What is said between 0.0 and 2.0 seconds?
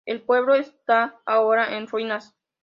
El pueblo está ahora en